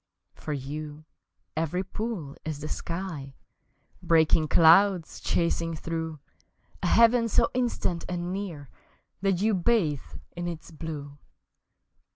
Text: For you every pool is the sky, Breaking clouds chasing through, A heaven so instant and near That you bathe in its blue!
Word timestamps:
For 0.33 0.51
you 0.51 1.05
every 1.55 1.83
pool 1.83 2.35
is 2.43 2.57
the 2.59 2.67
sky, 2.67 3.35
Breaking 4.01 4.47
clouds 4.47 5.19
chasing 5.19 5.75
through, 5.75 6.19
A 6.81 6.87
heaven 6.87 7.29
so 7.29 7.51
instant 7.53 8.05
and 8.09 8.33
near 8.33 8.71
That 9.21 9.43
you 9.43 9.53
bathe 9.53 10.17
in 10.35 10.47
its 10.47 10.71
blue! 10.71 11.19